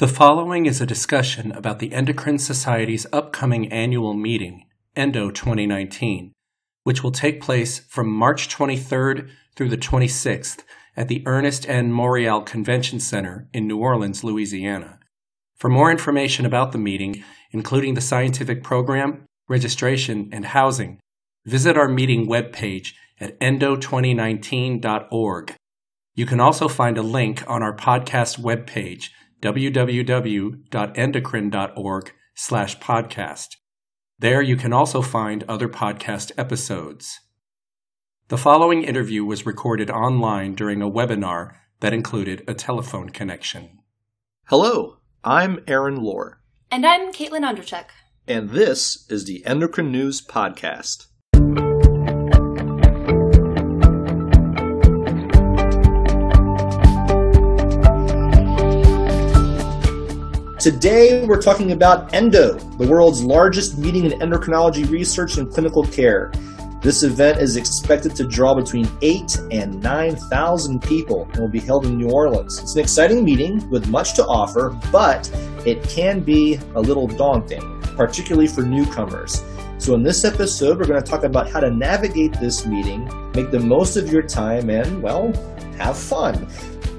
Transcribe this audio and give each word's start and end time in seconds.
The 0.00 0.08
following 0.08 0.64
is 0.64 0.80
a 0.80 0.86
discussion 0.86 1.52
about 1.52 1.78
the 1.78 1.92
Endocrine 1.92 2.38
Society's 2.38 3.06
upcoming 3.12 3.70
annual 3.70 4.14
meeting, 4.14 4.64
ENDO 4.96 5.30
2019, 5.30 6.32
which 6.84 7.02
will 7.02 7.12
take 7.12 7.42
place 7.42 7.80
from 7.80 8.10
March 8.10 8.48
23rd 8.48 9.28
through 9.54 9.68
the 9.68 9.76
26th 9.76 10.60
at 10.96 11.08
the 11.08 11.22
Ernest 11.26 11.68
N. 11.68 11.92
Morial 11.92 12.46
Convention 12.46 12.98
Center 12.98 13.46
in 13.52 13.66
New 13.66 13.76
Orleans, 13.76 14.24
Louisiana. 14.24 14.98
For 15.58 15.68
more 15.68 15.90
information 15.90 16.46
about 16.46 16.72
the 16.72 16.78
meeting, 16.78 17.22
including 17.50 17.92
the 17.92 18.00
scientific 18.00 18.62
program, 18.62 19.26
registration, 19.50 20.30
and 20.32 20.46
housing, 20.46 20.98
visit 21.44 21.76
our 21.76 21.88
meeting 21.88 22.26
webpage 22.26 22.94
at 23.20 23.38
endo2019.org. 23.40 25.54
You 26.14 26.24
can 26.24 26.40
also 26.40 26.68
find 26.68 26.96
a 26.96 27.02
link 27.02 27.44
on 27.46 27.62
our 27.62 27.76
podcast 27.76 28.40
webpage 28.40 29.10
www.endocrine.org 29.40 32.12
slash 32.34 32.78
podcast. 32.78 33.46
There 34.18 34.42
you 34.42 34.56
can 34.56 34.72
also 34.72 35.02
find 35.02 35.44
other 35.44 35.68
podcast 35.68 36.32
episodes. 36.36 37.20
The 38.28 38.38
following 38.38 38.82
interview 38.84 39.24
was 39.24 39.46
recorded 39.46 39.90
online 39.90 40.54
during 40.54 40.82
a 40.82 40.90
webinar 40.90 41.54
that 41.80 41.92
included 41.92 42.44
a 42.46 42.54
telephone 42.54 43.10
connection. 43.10 43.80
Hello, 44.46 44.98
I'm 45.24 45.64
Aaron 45.66 45.96
Lohr. 45.96 46.40
And 46.70 46.86
I'm 46.86 47.12
Caitlin 47.12 47.42
Ondrechek. 47.42 47.86
And 48.28 48.50
this 48.50 49.10
is 49.10 49.24
the 49.24 49.44
Endocrine 49.44 49.90
News 49.90 50.24
Podcast. 50.24 51.06
Today, 60.60 61.24
we're 61.24 61.40
talking 61.40 61.72
about 61.72 62.12
ENDO, 62.12 62.58
the 62.76 62.86
world's 62.86 63.22
largest 63.22 63.78
meeting 63.78 64.04
in 64.04 64.18
endocrinology 64.20 64.86
research 64.90 65.38
and 65.38 65.50
clinical 65.50 65.82
care. 65.86 66.30
This 66.82 67.02
event 67.02 67.38
is 67.40 67.56
expected 67.56 68.14
to 68.16 68.26
draw 68.26 68.54
between 68.54 68.86
8 69.00 69.38
and 69.52 69.82
9,000 69.82 70.82
people 70.82 71.26
and 71.32 71.38
will 71.38 71.48
be 71.48 71.60
held 71.60 71.86
in 71.86 71.96
New 71.96 72.10
Orleans. 72.10 72.58
It's 72.58 72.74
an 72.74 72.82
exciting 72.82 73.24
meeting 73.24 73.70
with 73.70 73.88
much 73.88 74.12
to 74.16 74.26
offer, 74.26 74.78
but 74.92 75.30
it 75.64 75.82
can 75.88 76.20
be 76.20 76.60
a 76.74 76.80
little 76.80 77.06
daunting, 77.06 77.80
particularly 77.96 78.46
for 78.46 78.60
newcomers. 78.60 79.42
So, 79.78 79.94
in 79.94 80.02
this 80.02 80.26
episode, 80.26 80.78
we're 80.78 80.84
going 80.84 81.02
to 81.02 81.10
talk 81.10 81.24
about 81.24 81.50
how 81.50 81.60
to 81.60 81.70
navigate 81.70 82.34
this 82.34 82.66
meeting, 82.66 83.08
make 83.34 83.50
the 83.50 83.60
most 83.60 83.96
of 83.96 84.12
your 84.12 84.20
time, 84.20 84.68
and, 84.68 85.02
well, 85.02 85.32
have 85.78 85.96
fun. 85.96 86.46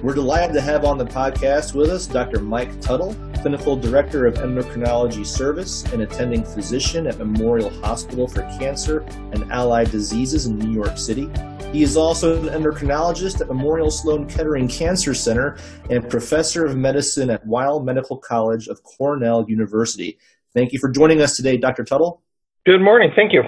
We're 0.04 0.16
delighted 0.16 0.56
to 0.56 0.62
have 0.62 0.84
on 0.84 0.98
the 0.98 1.06
podcast 1.06 1.76
with 1.76 1.92
us 1.92 2.08
Dr. 2.08 2.40
Mike 2.40 2.82
Tuttle, 2.82 3.16
Clinical 3.36 3.76
Director 3.76 4.26
of 4.26 4.34
Endocrinology 4.34 5.24
Service 5.24 5.84
and 5.94 6.02
attending 6.02 6.44
physician 6.44 7.06
at 7.06 7.20
Memorial 7.20 7.70
Hospital 7.82 8.28
for 8.28 8.42
Cancer 8.58 9.02
and 9.32 9.52
Allied 9.52 9.92
Diseases 9.92 10.48
in 10.48 10.58
New 10.58 10.74
York 10.74 10.98
City. 10.98 11.30
He 11.72 11.84
is 11.84 11.98
also 11.98 12.42
an 12.42 12.50
endocrinologist 12.50 13.42
at 13.42 13.48
Memorial 13.48 13.92
Sloan 13.92 14.28
Kettering 14.28 14.68
Cancer 14.68 15.14
Center 15.14 15.58
and 15.92 16.10
professor 16.10 16.66
of 16.66 16.76
medicine 16.76 17.30
at 17.30 17.46
Weill 17.46 17.84
Medical 17.84 18.18
College 18.18 18.70
of 18.70 18.82
Cornell 18.82 19.46
University. 19.48 20.18
Thank 20.56 20.74
you 20.74 20.80
for 20.80 20.90
joining 20.90 21.22
us 21.22 21.36
today, 21.36 21.58
Dr. 21.58 21.84
Tuttle. 21.84 22.24
Good 22.66 22.82
morning. 22.82 23.12
Thank 23.16 23.34
you. 23.34 23.44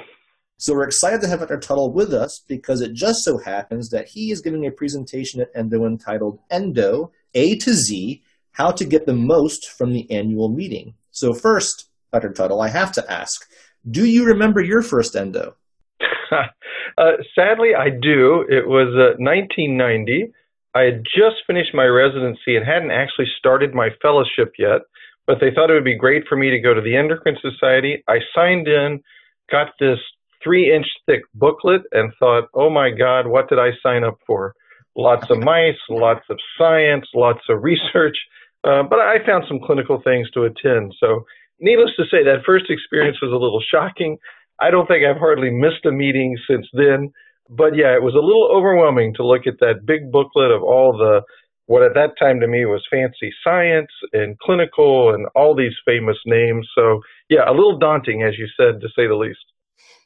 So 0.64 0.73
we're 0.73 0.86
excited 0.86 1.19
to 1.19 1.28
have 1.28 1.42
Dr. 1.42 1.59
Tuttle 1.59 1.92
with 1.92 2.14
us 2.14 2.42
because 2.47 2.80
it 2.80 2.94
just 2.94 3.25
so 3.25 3.38
happens 3.38 3.89
that 3.89 4.08
he 4.08 4.31
is 4.31 4.39
giving 4.39 4.66
a 4.66 4.72
presentation 4.72 5.42
at 5.42 5.50
Endo 5.53 5.86
entitled 5.86 6.39
Endo 6.50 7.11
A 7.33 7.58
to 7.58 7.73
Z 7.73 8.23
How 8.53 8.72
to 8.72 8.86
Get 8.86 9.06
the 9.06 9.14
Most 9.14 9.72
from 9.72 9.91
the 9.91 10.09
Annual 10.09 10.47
Meeting. 10.47 10.94
So, 11.11 11.34
first, 11.34 11.89
Dr. 12.14 12.31
Tuttle, 12.31 12.61
I 12.61 12.69
have 12.69 12.94
to 12.94 13.11
ask 13.11 13.45
do 13.91 14.06
you 14.06 14.23
remember 14.23 14.64
your 14.64 14.81
first 14.81 15.17
Endo? 15.17 15.58
uh, 16.31 17.11
sadly, 17.35 17.75
I 17.78 17.90
do. 17.90 18.46
It 18.47 18.66
was 18.66 18.88
uh, 18.96 19.19
1990. 19.19 20.31
I 20.73 20.84
had 20.84 21.03
just 21.03 21.44
finished 21.46 21.73
my 21.73 21.88
residency 21.88 22.56
and 22.56 22.66
hadn't 22.66 22.91
actually 22.91 23.28
started 23.38 23.73
my 23.73 23.90
fellowship 24.02 24.53
yet, 24.57 24.84
but 25.28 25.40
they 25.41 25.52
thought 25.53 25.69
it 25.69 25.73
would 25.73 25.84
be 25.84 25.97
great 25.97 26.23
for 26.29 26.38
me 26.38 26.52
to 26.52 26.62
go 26.62 26.73
to 26.73 26.79
the 26.79 26.96
Endocrine 26.96 27.35
Society. 27.41 28.02
I 28.07 28.19
signed 28.34 28.69
in, 28.69 29.03
got 29.52 29.73
this 29.78 30.00
three 30.43 30.73
inch 30.73 30.87
thick 31.05 31.21
booklet 31.33 31.81
and 31.91 32.13
thought, 32.19 32.49
oh 32.53 32.69
my 32.69 32.91
God, 32.91 33.27
what 33.27 33.49
did 33.49 33.59
I 33.59 33.71
sign 33.81 34.03
up 34.03 34.17
for? 34.25 34.53
Lots 34.95 35.29
of 35.29 35.39
mice, 35.39 35.79
lots 35.89 36.25
of 36.29 36.37
science, 36.57 37.05
lots 37.15 37.41
of 37.49 37.63
research. 37.63 38.17
Uh, 38.65 38.81
but 38.81 38.97
I 38.97 39.17
found 39.25 39.43
some 39.45 39.59
clinical 39.59 40.01
things 40.01 40.31
to 40.31 40.43
attend. 40.43 40.93
So, 40.97 41.25
needless 41.59 41.91
to 41.97 42.03
say, 42.03 42.23
that 42.23 42.45
first 42.45 42.69
experience 42.69 43.17
was 43.21 43.33
a 43.33 43.35
little 43.35 43.59
shocking. 43.59 44.19
I 44.57 44.71
don't 44.71 44.87
think 44.87 45.03
I've 45.03 45.19
hardly 45.19 45.49
missed 45.49 45.85
a 45.85 45.91
meeting 45.91 46.37
since 46.47 46.65
then. 46.71 47.11
But 47.49 47.75
yeah, 47.75 47.93
it 47.95 48.01
was 48.01 48.15
a 48.15 48.23
little 48.23 48.49
overwhelming 48.49 49.15
to 49.15 49.25
look 49.25 49.47
at 49.47 49.59
that 49.59 49.85
big 49.85 50.11
booklet 50.11 50.51
of 50.51 50.63
all 50.63 50.95
the 50.97 51.23
what 51.65 51.83
at 51.83 51.93
that 51.95 52.17
time 52.19 52.39
to 52.41 52.47
me 52.47 52.65
was 52.65 52.85
fancy 52.91 53.31
science 53.43 53.91
and 54.11 54.37
clinical 54.39 55.13
and 55.13 55.27
all 55.35 55.55
these 55.55 55.75
famous 55.85 56.17
names. 56.25 56.67
So 56.75 57.01
yeah, 57.29 57.49
a 57.49 57.53
little 57.53 57.77
daunting, 57.77 58.23
as 58.23 58.37
you 58.37 58.47
said, 58.57 58.81
to 58.81 58.87
say 58.95 59.07
the 59.07 59.15
least. 59.15 59.43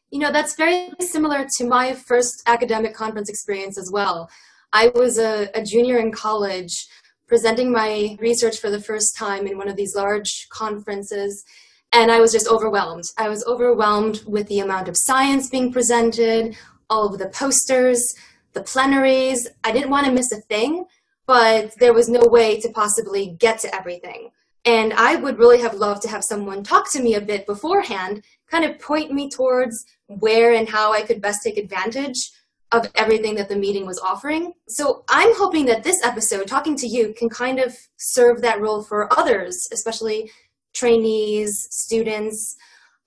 You 0.10 0.20
know, 0.20 0.32
that's 0.32 0.56
very 0.56 0.90
similar 1.02 1.46
to 1.58 1.66
my 1.66 1.94
first 1.94 2.42
academic 2.46 2.94
conference 2.94 3.30
experience 3.30 3.78
as 3.78 3.92
well. 3.92 4.30
I 4.72 4.92
was 4.96 5.18
a, 5.18 5.50
a, 5.54 5.64
junior 5.64 5.98
in 5.98 6.12
college 6.12 6.88
presenting 7.28 7.72
my 7.72 8.18
research 8.20 8.60
for 8.60 8.70
the 8.70 8.82
first 8.82 9.18
time 9.18 9.48
in 9.48 9.58
one 9.58 9.68
of 9.68 9.76
these 9.76 9.96
large 9.96 10.48
conferences, 10.50 11.44
and 11.92 12.12
I 12.12 12.20
was 12.22 12.32
just 12.32 12.48
overwhelmed. 12.48 13.06
I 13.18 13.28
was 13.28 13.46
overwhelmed 13.46 14.24
with 14.26 14.48
the 14.48 14.60
amount 14.60 14.88
of 14.88 14.96
science 14.98 15.50
being 15.50 15.74
presented, 15.74 16.56
all 16.90 17.08
of 17.08 17.20
the 17.20 17.30
posters, 17.30 18.16
the 18.54 18.62
plenaries. 18.62 19.48
I 19.64 19.72
didn't 19.72 19.90
want 19.90 20.06
to 20.06 20.12
miss 20.12 20.32
a 20.32 20.42
thing, 20.42 20.86
but 21.26 21.74
there 21.80 21.94
was 21.94 22.08
no 22.08 22.22
way 22.26 22.60
to 22.62 22.70
possibly 22.70 23.36
get 23.40 23.60
to 23.60 23.76
everything. 23.76 24.32
And 24.68 24.92
I 24.96 25.16
would 25.16 25.40
really 25.40 25.62
have 25.62 25.76
loved 25.76 26.02
to 26.02 26.10
have 26.10 26.26
someone 26.26 26.62
talk 26.62 26.92
to 26.92 27.02
me 27.02 27.16
a 27.16 27.22
bit 27.22 27.46
beforehand, 27.46 28.26
kind 28.52 28.66
of 28.66 28.78
point 28.80 29.14
me 29.14 29.30
towards 29.30 29.86
where 30.08 30.52
and 30.52 30.68
how 30.68 30.92
I 30.92 31.04
could 31.04 31.22
best 31.22 31.40
take 31.42 31.58
advantage 31.58 32.32
of 32.74 32.86
everything 32.96 33.36
that 33.36 33.48
the 33.48 33.56
meeting 33.56 33.86
was 33.86 33.98
offering. 33.98 34.52
So 34.68 35.06
I'm 35.08 35.34
hoping 35.38 35.68
that 35.68 35.86
this 35.86 36.04
episode, 36.04 36.48
talking 36.48 36.76
to 36.76 36.88
you, 36.88 37.14
can 37.18 37.30
kind 37.30 37.60
of 37.60 37.78
serve 37.96 38.42
that 38.42 38.60
role 38.60 38.84
for 38.84 39.08
others, 39.18 39.70
especially 39.72 40.30
trainees, 40.74 41.70
students. 41.72 42.58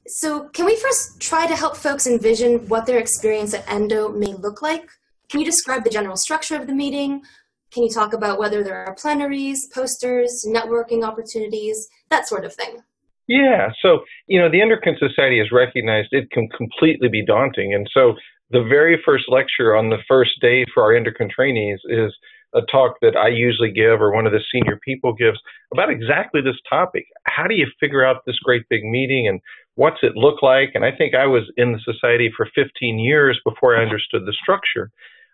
So, 0.07 0.49
can 0.55 0.65
we 0.65 0.77
first 0.77 1.21
try 1.21 1.47
to 1.47 1.55
help 1.55 1.77
folks 1.77 2.07
envision 2.07 2.67
what 2.69 2.87
their 2.87 2.99
experience 2.99 3.53
at 3.53 3.71
Endo 3.71 4.09
may 4.09 4.33
look 4.33 4.63
like? 4.63 4.89
Can 5.29 5.41
you 5.41 5.47
describe 5.47 5.85
the 5.85 5.91
general 5.91 6.17
structure 6.17 6.57
of 6.57 6.67
the 6.67 6.75
meeting? 6.75 7.21
Can 7.73 7.83
you 7.85 7.91
talk 7.91 8.13
about 8.13 8.39
whether 8.39 8.63
there 8.65 8.85
are 8.87 8.95
plenaries, 8.95 9.67
posters, 9.67 10.45
networking 10.49 11.05
opportunities, 11.05 11.89
that 12.11 12.27
sort 12.27 12.45
of 12.45 12.53
thing? 12.55 12.83
Yeah, 13.29 13.71
so 13.81 14.01
you 14.27 14.41
know 14.41 14.51
the 14.51 14.61
Endocrine 14.61 14.97
Society 14.99 15.39
has 15.39 15.53
recognized 15.53 16.09
it 16.11 16.31
can 16.33 16.49
completely 16.49 17.09
be 17.09 17.25
daunting, 17.25 17.73
and 17.73 17.89
so 17.95 18.15
the 18.51 18.63
very 18.63 19.01
first 19.05 19.25
lecture 19.29 19.77
on 19.77 19.91
the 19.91 20.03
first 20.09 20.33
day 20.41 20.65
for 20.75 20.83
our 20.83 20.95
endocrine 20.97 21.31
trainees 21.33 21.79
is 21.85 22.13
a 22.55 22.63
talk 22.63 22.97
that 23.01 23.17
I 23.17 23.29
usually 23.29 23.71
give 23.71 24.01
or 24.01 24.13
one 24.13 24.27
of 24.27 24.33
the 24.33 24.43
senior 24.53 24.79
people 24.85 25.13
gives 25.13 25.39
about 25.73 25.91
exactly 25.91 26.41
this 26.41 26.59
topic. 26.69 27.07
How 27.25 27.47
do 27.47 27.55
you 27.55 27.67
figure 27.79 28.05
out 28.05 28.27
this 28.27 28.39
great 28.43 28.69
big 28.69 28.85
meeting 28.85 29.29
and 29.29 29.41
what's 29.77 30.03
it 30.03 30.17
look 30.17 30.43
like? 30.43 30.71
And 30.75 30.85
I 30.85 30.91
think 30.91 31.15
I 31.15 31.27
was 31.27 31.45
in 31.57 31.73
the 31.73 31.79
society 31.85 32.33
for 32.37 32.49
15 32.55 32.99
years 32.99 33.41
before 33.45 33.77
I 33.77 33.83
understood 33.83 34.27
the 34.27 34.35
structure. 34.43 34.91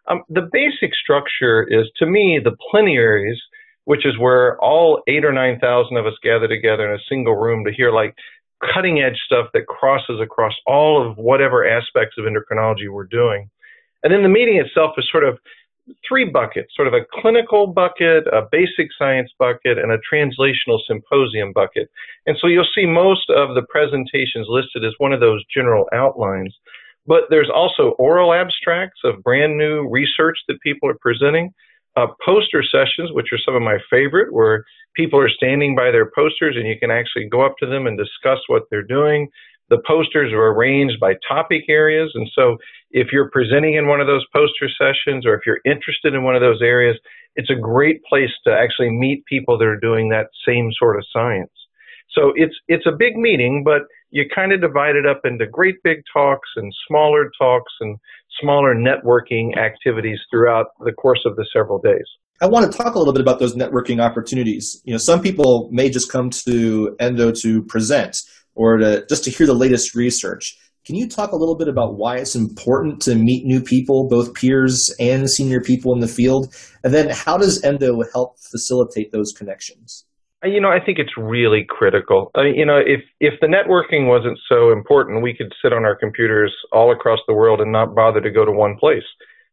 Um, 0.09 0.23
the 0.29 0.49
basic 0.53 0.95
structure 0.95 1.67
is, 1.69 1.91
to 1.99 2.07
me, 2.07 2.41
the 2.43 2.57
plenaries 2.71 3.39
which 3.87 4.05
is 4.05 4.19
where 4.19 4.59
all 4.59 5.01
eight 5.07 5.25
or 5.25 5.33
nine 5.33 5.59
thousand 5.59 5.97
of 5.97 6.07
us 6.07 6.19
gather 6.23 6.47
together 6.49 6.87
in 6.87 6.95
a 6.95 7.09
single 7.09 7.37
room 7.37 7.65
to 7.65 7.73
hear 7.73 7.91
like 7.93 8.15
cutting 8.75 9.01
edge 9.01 9.19
stuff 9.25 9.47
that 9.55 9.67
crosses 9.67 10.21
across 10.21 10.53
all 10.67 11.09
of 11.09 11.17
whatever 11.17 11.67
aspects 11.67 12.17
of 12.19 12.25
endocrinology 12.25 12.91
we're 12.91 13.05
doing. 13.05 13.49
And 14.03 14.13
then 14.13 14.23
the 14.23 14.29
meeting 14.29 14.57
itself 14.57 14.95
is 14.99 15.07
sort 15.11 15.25
of 15.25 15.39
three 16.07 16.25
buckets, 16.25 16.75
sort 16.75 16.89
of 16.89 16.95
a 16.95 17.07
clinical 17.21 17.69
bucket, 17.69 18.27
a 18.27 18.43
basic 18.51 18.89
science 18.99 19.31
bucket, 19.39 19.79
and 19.79 19.93
a 19.93 19.99
translational 20.13 20.81
symposium 20.87 21.53
bucket. 21.53 21.89
And 22.27 22.37
so 22.41 22.49
you'll 22.49 22.67
see 22.75 22.87
most 22.87 23.31
of 23.31 23.55
the 23.55 23.63
presentations 23.71 24.47
listed 24.49 24.85
as 24.85 24.95
one 24.99 25.13
of 25.13 25.21
those 25.21 25.45
general 25.55 25.87
outlines. 25.93 26.55
But 27.07 27.25
there's 27.31 27.51
also 27.53 27.95
oral 27.99 28.33
abstracts 28.33 29.01
of 29.05 29.23
brand 29.23 29.57
new 29.57 29.89
research 29.89 30.39
that 30.49 30.61
people 30.63 30.89
are 30.89 30.99
presenting 31.01 31.53
uh, 31.97 32.07
poster 32.25 32.63
sessions, 32.63 33.11
which 33.13 33.33
are 33.33 33.39
some 33.39 33.55
of 33.55 33.63
my 33.63 33.79
favorite, 33.91 34.33
where 34.33 34.65
people 34.95 35.19
are 35.19 35.31
standing 35.31 35.75
by 35.75 35.91
their 35.91 36.11
posters 36.15 36.57
and 36.57 36.67
you 36.67 36.79
can 36.79 36.91
actually 36.91 37.29
go 37.29 37.45
up 37.45 37.55
to 37.59 37.67
them 37.67 37.87
and 37.87 37.99
discuss 37.99 38.39
what 38.49 38.65
they're 38.71 38.83
doing. 38.83 39.29
The 39.69 39.83
posters 39.87 40.33
are 40.33 40.53
arranged 40.53 41.01
by 41.01 41.15
topic 41.29 41.65
areas. 41.69 42.13
And 42.15 42.29
so 42.35 42.57
if 42.91 43.09
you're 43.13 43.31
presenting 43.31 43.75
in 43.75 43.89
one 43.89 44.01
of 44.01 44.07
those 44.07 44.25
poster 44.33 44.69
sessions 44.69 45.27
or 45.27 45.35
if 45.35 45.41
you're 45.47 45.61
interested 45.65 46.15
in 46.15 46.23
one 46.23 46.37
of 46.37 46.41
those 46.41 46.63
areas, 46.63 46.97
it's 47.35 47.51
a 47.51 47.55
great 47.55 48.03
place 48.05 48.31
to 48.47 48.53
actually 48.53 48.91
meet 48.91 49.25
people 49.27 49.59
that 49.59 49.67
are 49.67 49.81
doing 49.81 50.09
that 50.11 50.29
same 50.47 50.71
sort 50.79 50.97
of 50.97 51.05
science. 51.13 51.51
So 52.11 52.33
it's 52.37 52.55
it's 52.69 52.87
a 52.87 52.93
big 52.93 53.17
meeting, 53.17 53.63
but 53.65 53.83
you 54.11 54.25
kind 54.35 54.53
of 54.53 54.61
divide 54.61 54.97
it 54.97 55.07
up 55.07 55.21
into 55.25 55.47
great 55.47 55.77
big 55.83 55.99
talks 56.13 56.49
and 56.57 56.73
smaller 56.89 57.31
talks 57.39 57.73
and 57.81 57.99
smaller 58.41 58.75
networking 58.75 59.57
activities 59.59 60.19
throughout 60.31 60.67
the 60.85 60.93
course 60.93 61.21
of 61.25 61.37
the 61.37 61.47
several 61.53 61.79
days. 61.79 62.07
I 62.41 62.47
want 62.47 62.71
to 62.71 62.77
talk 62.77 62.95
a 62.95 62.99
little 62.99 63.15
bit 63.15 63.23
about 63.23 63.39
those 63.39 63.57
networking 63.57 64.01
opportunities. 64.01 64.81
You 64.85 64.93
know, 64.93 64.99
some 64.99 65.23
people 65.23 65.71
may 65.73 65.89
just 65.89 66.13
come 66.13 66.31
to 66.47 66.95
Endo 67.01 67.33
to 67.43 67.63
present 67.65 68.19
or 68.55 68.77
to 68.77 69.07
just 69.09 69.25
to 69.25 69.31
hear 69.31 69.47
the 69.47 69.55
latest 69.55 69.95
research. 69.95 70.57
Can 70.87 70.95
you 70.95 71.09
talk 71.09 71.33
a 71.33 71.37
little 71.37 71.57
bit 71.57 71.67
about 71.67 71.97
why 71.97 72.19
it's 72.19 72.37
important 72.37 73.01
to 73.03 73.17
meet 73.17 73.45
new 73.45 73.61
people, 73.61 74.07
both 74.09 74.35
peers 74.35 74.95
and 75.01 75.29
senior 75.29 75.61
people 75.61 75.93
in 75.95 75.99
the 76.01 76.07
field? 76.07 76.55
And 76.85 76.95
then 76.95 77.09
how 77.11 77.37
does 77.37 77.65
Endo 77.65 78.03
help 78.13 78.39
facilitate 78.39 79.11
those 79.11 79.33
connections? 79.33 80.06
You 80.45 80.61
know, 80.61 80.71
I 80.71 80.85
think 80.85 80.99
it's 80.99 81.17
really 81.17 81.65
critical. 81.69 82.31
Uh, 82.37 82.43
you 82.43 82.67
know, 82.67 82.77
if 82.77 83.01
if 83.21 83.35
the 83.41 83.47
networking 83.47 84.07
wasn't 84.07 84.39
so 84.49 84.71
important, 84.71 85.23
we 85.23 85.35
could 85.35 85.53
sit 85.63 85.73
on 85.73 85.85
our 85.85 85.97
computers 85.97 86.55
all 86.73 86.93
across 86.93 87.21
the 87.27 87.35
world 87.35 87.61
and 87.61 87.73
not 87.73 87.95
bother 87.95 88.21
to 88.21 88.31
go 88.31 88.45
to 88.45 88.53
one 88.53 88.77
place. 88.79 89.05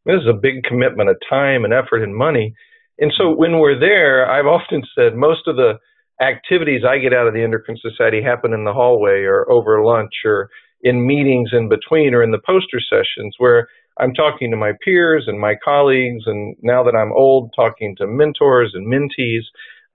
This 0.06 0.22
is 0.22 0.28
a 0.28 0.34
big 0.34 0.64
commitment 0.64 1.10
of 1.10 1.16
time 1.30 1.64
and 1.64 1.74
effort 1.74 2.04
and 2.04 2.16
money. 2.16 2.54
And 3.00 3.12
so 3.18 3.34
when 3.34 3.60
we're 3.60 3.80
there, 3.80 4.30
I've 4.30 4.46
often 4.46 4.84
said 4.94 5.16
most 5.16 5.48
of 5.48 5.56
the 5.56 5.80
activities 6.22 6.84
I 6.88 7.00
get 7.00 7.14
out 7.14 7.28
of 7.28 7.34
the 7.34 7.44
Endocrine 7.44 7.78
Society 7.82 8.22
happen 8.22 8.54
in 8.54 8.66
the 8.66 8.74
hallway 8.74 9.24
or 9.24 9.50
over 9.50 9.84
lunch 9.84 10.14
or 10.26 10.50
in 10.82 11.08
meetings 11.08 11.52
in 11.54 11.70
between 11.70 12.14
or 12.14 12.22
in 12.22 12.32
the 12.32 12.42
poster 12.46 12.80
sessions 12.82 13.36
where 13.38 13.68
I'm 14.00 14.14
talking 14.14 14.52
to 14.52 14.58
my 14.58 14.74
peers 14.84 15.26
and 15.28 15.40
my 15.40 15.56
colleagues, 15.64 16.24
and 16.26 16.56
now 16.62 16.84
that 16.84 16.96
I'm 16.96 17.14
old, 17.14 17.52
talking 17.56 17.96
to 17.98 18.08
mentors 18.08 18.74
and 18.74 18.92
mentees 18.92 19.44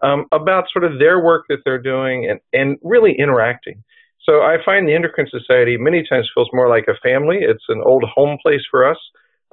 um, 0.02 0.26
about 0.32 0.64
sort 0.72 0.84
of 0.84 0.98
their 0.98 1.22
work 1.22 1.46
that 1.48 1.58
they're 1.64 1.82
doing 1.82 2.28
and, 2.30 2.40
and 2.52 2.78
really 2.82 3.14
interacting. 3.18 3.82
So 4.24 4.40
I 4.40 4.56
find 4.64 4.86
the 4.86 4.94
Endocrine 4.94 5.28
Society 5.30 5.76
many 5.78 6.04
times 6.08 6.30
feels 6.34 6.50
more 6.52 6.68
like 6.68 6.86
a 6.88 7.00
family. 7.02 7.38
It's 7.40 7.64
an 7.68 7.82
old 7.84 8.04
home 8.04 8.38
place 8.42 8.60
for 8.70 8.88
us. 8.88 8.98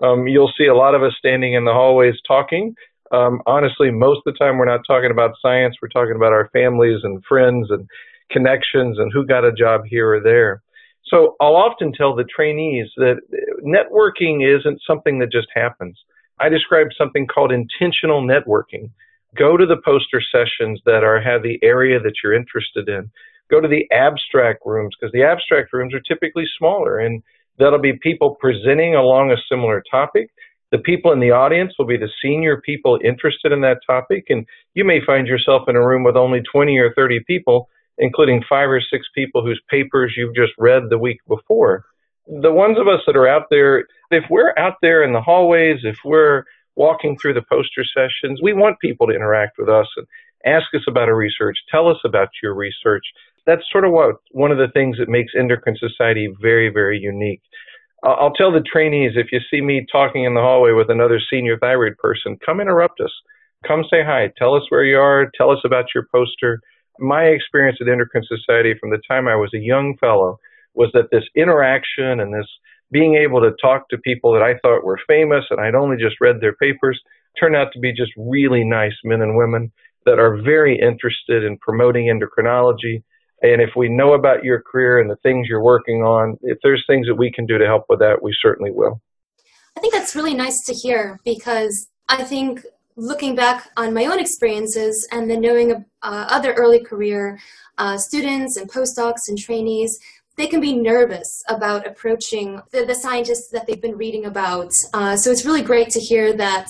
Um, 0.01 0.27
you'll 0.27 0.51
see 0.57 0.65
a 0.65 0.75
lot 0.75 0.95
of 0.95 1.03
us 1.03 1.13
standing 1.17 1.53
in 1.53 1.63
the 1.63 1.71
hallways 1.71 2.15
talking. 2.27 2.75
Um, 3.11 3.41
honestly, 3.45 3.91
most 3.91 4.21
of 4.25 4.33
the 4.33 4.37
time 4.37 4.57
we're 4.57 4.65
not 4.65 4.81
talking 4.85 5.11
about 5.11 5.35
science. 5.41 5.75
We're 5.81 5.89
talking 5.89 6.15
about 6.15 6.33
our 6.33 6.49
families 6.51 6.99
and 7.03 7.23
friends 7.23 7.67
and 7.69 7.87
connections 8.31 8.97
and 8.99 9.11
who 9.13 9.25
got 9.25 9.45
a 9.45 9.53
job 9.53 9.81
here 9.85 10.15
or 10.15 10.21
there. 10.21 10.61
So 11.05 11.35
I'll 11.39 11.55
often 11.55 11.93
tell 11.93 12.15
the 12.15 12.25
trainees 12.25 12.87
that 12.97 13.21
networking 13.63 14.43
isn't 14.43 14.81
something 14.85 15.19
that 15.19 15.31
just 15.31 15.47
happens. 15.53 15.97
I 16.39 16.49
describe 16.49 16.87
something 16.97 17.27
called 17.27 17.51
intentional 17.51 18.21
networking. 18.21 18.89
Go 19.35 19.57
to 19.57 19.65
the 19.65 19.81
poster 19.83 20.21
sessions 20.21 20.81
that 20.85 21.03
are 21.03 21.21
have 21.21 21.43
the 21.43 21.59
area 21.61 21.99
that 21.99 22.13
you're 22.23 22.33
interested 22.33 22.87
in. 22.87 23.11
Go 23.49 23.61
to 23.61 23.67
the 23.67 23.87
abstract 23.91 24.61
rooms 24.65 24.95
because 24.99 25.11
the 25.11 25.23
abstract 25.23 25.73
rooms 25.73 25.93
are 25.93 25.99
typically 25.99 26.45
smaller 26.57 26.99
and 26.99 27.21
that'll 27.59 27.79
be 27.79 27.93
people 27.93 28.35
presenting 28.39 28.95
along 28.95 29.31
a 29.31 29.37
similar 29.49 29.83
topic. 29.89 30.29
The 30.71 30.79
people 30.79 31.11
in 31.11 31.19
the 31.19 31.31
audience 31.31 31.73
will 31.77 31.85
be 31.85 31.97
the 31.97 32.09
senior 32.21 32.61
people 32.61 32.99
interested 33.03 33.51
in 33.51 33.61
that 33.61 33.79
topic 33.85 34.25
and 34.29 34.45
you 34.73 34.83
may 34.83 34.99
find 35.05 35.27
yourself 35.27 35.69
in 35.69 35.75
a 35.75 35.85
room 35.85 36.03
with 36.03 36.15
only 36.15 36.41
20 36.41 36.77
or 36.77 36.93
30 36.93 37.21
people 37.27 37.69
including 37.97 38.43
five 38.47 38.69
or 38.69 38.81
six 38.81 39.07
people 39.13 39.43
whose 39.43 39.61
papers 39.69 40.13
you've 40.15 40.35
just 40.35 40.53
read 40.57 40.83
the 40.89 40.97
week 40.97 41.19
before. 41.27 41.85
The 42.27 42.51
ones 42.51 42.77
of 42.79 42.87
us 42.87 43.01
that 43.05 43.15
are 43.15 43.27
out 43.27 43.47
there, 43.49 43.87
if 44.11 44.23
we're 44.29 44.53
out 44.57 44.75
there 44.81 45.03
in 45.03 45.13
the 45.13 45.21
hallways, 45.21 45.81
if 45.83 45.97
we're 46.03 46.43
walking 46.75 47.17
through 47.17 47.33
the 47.33 47.41
poster 47.41 47.83
sessions, 47.83 48.39
we 48.41 48.53
want 48.53 48.79
people 48.79 49.07
to 49.07 49.13
interact 49.13 49.57
with 49.57 49.69
us 49.69 49.87
and 49.97 50.05
ask 50.45 50.67
us 50.73 50.83
about 50.87 51.09
our 51.09 51.15
research, 51.15 51.57
tell 51.71 51.87
us 51.87 51.97
about 52.05 52.29
your 52.41 52.53
research. 52.53 53.03
That's 53.45 53.63
sort 53.71 53.85
of 53.85 53.91
what 53.91 54.15
one 54.31 54.51
of 54.51 54.57
the 54.57 54.71
things 54.73 54.97
that 54.97 55.09
makes 55.09 55.33
Endocrine 55.37 55.77
Society 55.77 56.33
very, 56.41 56.69
very 56.69 56.99
unique. 56.99 57.41
I'll 58.03 58.33
tell 58.33 58.51
the 58.51 58.61
trainees 58.61 59.13
if 59.15 59.31
you 59.31 59.39
see 59.49 59.61
me 59.61 59.85
talking 59.91 60.25
in 60.25 60.35
the 60.35 60.41
hallway 60.41 60.71
with 60.73 60.91
another 60.91 61.19
senior 61.31 61.57
thyroid 61.57 61.97
person, 61.97 62.37
come 62.45 62.59
interrupt 62.59 62.99
us. 62.99 63.11
Come 63.67 63.83
say 63.89 64.03
hi. 64.03 64.31
Tell 64.37 64.53
us 64.53 64.63
where 64.69 64.83
you 64.83 64.97
are. 64.99 65.31
Tell 65.35 65.49
us 65.49 65.59
about 65.63 65.85
your 65.95 66.07
poster 66.11 66.61
my 66.99 67.23
experience 67.23 67.77
at 67.81 67.87
Endocrine 67.87 68.25
Society 68.25 68.73
from 68.79 68.89
the 68.89 69.01
time 69.07 69.27
I 69.27 69.35
was 69.35 69.53
a 69.53 69.59
young 69.59 69.97
fellow 69.97 70.39
was 70.73 70.91
that 70.93 71.09
this 71.11 71.23
interaction 71.35 72.19
and 72.19 72.33
this 72.33 72.47
being 72.95 73.15
able 73.15 73.41
to 73.41 73.51
talk 73.61 73.89
to 73.89 73.97
people 73.97 74.31
that 74.31 74.41
I 74.41 74.57
thought 74.61 74.85
were 74.85 74.97
famous 75.05 75.43
and 75.49 75.59
I'd 75.59 75.75
only 75.75 75.97
just 75.97 76.21
read 76.21 76.39
their 76.39 76.55
papers 76.55 76.97
turned 77.37 77.53
out 77.53 77.73
to 77.73 77.79
be 77.79 77.91
just 77.91 78.13
really 78.15 78.63
nice 78.63 78.93
men 79.03 79.21
and 79.21 79.35
women 79.35 79.69
that 80.05 80.17
are 80.17 80.41
very 80.41 80.79
interested 80.79 81.43
in 81.43 81.57
promoting 81.57 82.05
endocrinology. 82.05 83.03
And 83.41 83.61
if 83.61 83.71
we 83.75 83.89
know 83.89 84.13
about 84.13 84.45
your 84.45 84.61
career 84.61 85.01
and 85.01 85.09
the 85.09 85.17
things 85.17 85.47
you're 85.49 85.61
working 85.61 86.03
on, 86.03 86.37
if 86.41 86.57
there's 86.63 86.85
things 86.87 87.05
that 87.07 87.15
we 87.15 87.29
can 87.29 87.45
do 87.45 87.57
to 87.57 87.65
help 87.65 87.83
with 87.89 87.99
that, 87.99 88.23
we 88.23 88.33
certainly 88.41 88.71
will. 88.71 89.01
I 89.75 89.81
think 89.81 89.93
that's 89.93 90.15
really 90.15 90.33
nice 90.33 90.63
to 90.67 90.73
hear 90.73 91.19
because 91.25 91.89
I 92.07 92.23
think 92.23 92.61
looking 92.95 93.35
back 93.35 93.69
on 93.75 93.93
my 93.93 94.05
own 94.05 94.19
experiences 94.19 95.05
and 95.11 95.29
then 95.29 95.41
knowing 95.41 95.73
uh, 95.73 96.27
other 96.29 96.53
early 96.53 96.81
career 96.81 97.41
uh, 97.77 97.97
students 97.97 98.55
and 98.55 98.71
postdocs 98.71 99.27
and 99.27 99.37
trainees, 99.37 99.99
they 100.37 100.47
can 100.47 100.59
be 100.59 100.73
nervous 100.73 101.43
about 101.47 101.87
approaching 101.87 102.61
the, 102.71 102.85
the 102.85 102.95
scientists 102.95 103.49
that 103.49 103.67
they've 103.67 103.81
been 103.81 103.97
reading 103.97 104.25
about. 104.25 104.71
Uh, 104.93 105.15
so 105.15 105.31
it's 105.31 105.45
really 105.45 105.61
great 105.61 105.89
to 105.91 105.99
hear 105.99 106.33
that 106.33 106.69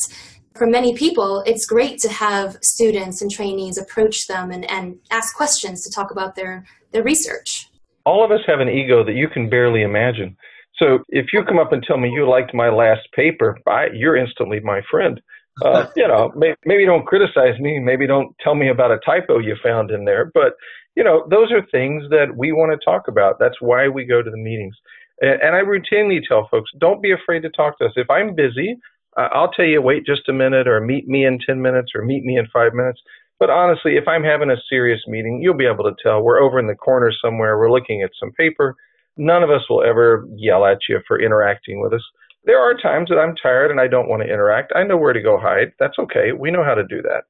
for 0.56 0.68
many 0.68 0.96
people, 0.96 1.44
it's 1.46 1.66
great 1.66 2.00
to 2.00 2.10
have 2.10 2.58
students 2.62 3.22
and 3.22 3.30
trainees 3.30 3.78
approach 3.78 4.28
them 4.28 4.52
and, 4.52 4.70
and 4.72 4.98
ask 5.12 5.36
questions 5.36 5.84
to 5.84 5.92
talk 5.92 6.12
about 6.12 6.36
their, 6.36 6.66
their 6.92 7.04
research. 7.04 7.70
All 8.06 8.24
of 8.24 8.32
us 8.32 8.42
have 8.48 8.60
an 8.60 8.70
ego 8.70 9.04
that 9.04 9.16
you 9.16 9.28
can 9.28 9.50
barely 9.50 9.82
imagine. 9.82 10.38
So 10.78 11.00
if 11.10 11.28
you 11.34 11.44
come 11.44 11.58
up 11.58 11.74
and 11.74 11.84
tell 11.84 11.98
me 11.98 12.10
you 12.10 12.30
liked 12.30 12.54
my 12.54 12.70
last 12.70 13.02
paper, 13.14 13.58
I, 13.68 13.88
you're 13.94 14.16
instantly 14.16 14.60
my 14.60 14.82
friend 14.92 15.20
uh, 15.64 15.88
you 15.96 16.08
know, 16.08 16.32
may, 16.36 16.56
maybe 16.66 16.86
don't 16.86 17.06
criticize 17.06 17.60
me. 17.60 17.80
Maybe 17.80 18.08
don't 18.08 18.36
tell 18.40 18.56
me 18.56 18.70
about 18.70 18.92
a 18.92 19.00
typo 19.06 19.40
you 19.40 19.56
found 19.64 19.92
in 19.92 20.06
there. 20.06 20.32
But, 20.34 20.54
you 20.96 21.04
know, 21.04 21.26
those 21.30 21.52
are 21.52 21.66
things 21.72 22.04
that 22.10 22.36
we 22.38 22.52
want 22.52 22.72
to 22.72 22.86
talk 22.86 23.08
about. 23.08 23.38
That's 23.40 23.60
why 23.60 23.88
we 23.88 24.06
go 24.06 24.22
to 24.22 24.30
the 24.30 24.38
meetings. 24.38 24.76
And, 25.22 25.42
and 25.42 25.56
I 25.56 25.62
routinely 25.62 26.20
tell 26.28 26.48
folks, 26.50 26.72
don't 26.80 27.02
be 27.02 27.12
afraid 27.12 27.42
to 27.42 27.50
talk 27.50 27.78
to 27.80 27.86
us. 27.86 27.94
If 27.96 28.10
I'm 28.10 28.36
busy, 28.36 28.78
uh, 29.18 29.30
I'll 29.32 29.52
tell 29.52 29.66
you, 29.66 29.82
wait 29.82 30.06
just 30.06 30.30
a 30.30 30.34
minute 30.34 30.68
or 30.68 30.80
meet 30.82 31.08
me 31.08 31.26
in 31.26 31.40
10 31.46 31.62
minutes 31.62 31.92
or 31.96 32.04
meet 32.04 32.24
me 32.24 32.38
in 32.38 32.48
five 32.52 32.74
minutes. 32.74 33.02
But 33.40 33.50
honestly, 33.50 33.98
if 33.98 34.08
I'm 34.08 34.24
having 34.24 34.50
a 34.50 34.56
serious 34.70 35.02
meeting, 35.08 35.42
you'll 35.42 35.58
be 35.58 35.68
able 35.68 35.84
to 35.84 35.96
tell 36.02 36.22
we're 36.22 36.42
over 36.42 36.60
in 36.60 36.68
the 36.68 36.76
corner 36.76 37.12
somewhere. 37.22 37.58
We're 37.58 37.72
looking 37.72 38.02
at 38.02 38.12
some 38.20 38.32
paper. 38.32 38.76
None 39.18 39.44
of 39.44 39.50
us 39.50 39.62
will 39.70 39.84
ever 39.84 40.26
yell 40.36 40.66
at 40.66 40.80
you 40.88 41.00
for 41.08 41.22
interacting 41.22 41.82
with 41.82 41.94
us. 41.94 42.04
There 42.46 42.60
are 42.60 42.78
times 42.78 43.10
that 43.10 43.18
I'm 43.18 43.36
tired 43.36 43.72
and 43.72 43.80
I 43.80 43.88
don't 43.88 44.08
want 44.08 44.22
to 44.24 44.32
interact. 44.32 44.72
I 44.76 44.84
know 44.84 44.98
where 44.98 45.14
to 45.14 45.22
go 45.22 45.38
hide. 45.38 45.74
That's 45.80 45.98
okay. 46.00 46.32
We 46.32 46.52
know 46.52 46.64
how 46.64 46.76
to 46.76 46.84
do 46.84 47.02
that. 47.02 47.24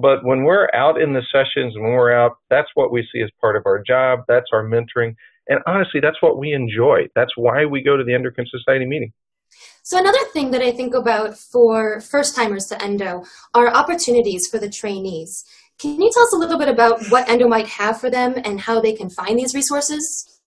But 0.00 0.24
when 0.24 0.44
we're 0.44 0.68
out 0.74 1.00
in 1.00 1.12
the 1.12 1.22
sessions, 1.32 1.74
when 1.74 1.90
we're 1.90 2.12
out, 2.12 2.36
that's 2.50 2.68
what 2.74 2.92
we 2.92 3.06
see 3.12 3.20
as 3.20 3.30
part 3.40 3.56
of 3.56 3.64
our 3.66 3.82
job. 3.82 4.20
That's 4.28 4.46
our 4.52 4.62
mentoring. 4.62 5.16
And 5.48 5.58
honestly, 5.66 5.98
that's 6.00 6.22
what 6.22 6.38
we 6.38 6.52
enjoy. 6.52 7.08
That's 7.16 7.36
why 7.36 7.64
we 7.64 7.82
go 7.82 7.96
to 7.96 8.04
the 8.04 8.14
Endocrine 8.14 8.46
Society 8.48 8.86
meeting. 8.86 9.12
So 9.82 9.98
another 9.98 10.22
thing 10.32 10.52
that 10.52 10.62
I 10.62 10.70
think 10.70 10.94
about 10.94 11.36
for 11.36 12.00
first 12.00 12.36
timers 12.36 12.66
to 12.66 12.80
endo 12.80 13.24
are 13.54 13.74
opportunities 13.74 14.46
for 14.46 14.58
the 14.58 14.70
trainees. 14.70 15.44
Can 15.80 16.00
you 16.00 16.10
tell 16.12 16.22
us 16.22 16.32
a 16.32 16.36
little 16.36 16.58
bit 16.58 16.68
about 16.68 17.06
what 17.08 17.28
endo 17.28 17.48
might 17.48 17.66
have 17.66 18.00
for 18.00 18.08
them 18.08 18.34
and 18.44 18.60
how 18.60 18.80
they 18.80 18.92
can 18.92 19.10
find 19.10 19.36
these 19.36 19.54
resources? 19.54 20.38